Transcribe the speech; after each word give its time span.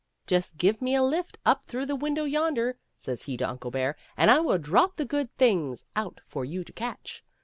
"Just 0.25 0.57
give 0.57 0.81
me 0.81 0.95
a 0.95 1.03
lift 1.03 1.37
up 1.45 1.67
through 1.67 1.85
the 1.85 1.95
window 1.95 2.23
yonder," 2.23 2.75
says 2.97 3.21
he 3.21 3.37
to 3.37 3.47
Uncle 3.47 3.69
Bear," 3.69 3.95
and 4.17 4.31
I 4.31 4.39
will 4.39 4.57
drop 4.57 4.95
the 4.95 5.05
good 5.05 5.29
things 5.31 5.85
out 5.95 6.21
for 6.25 6.43
you 6.43 6.63
to 6.63 6.73
catch." 6.73 7.23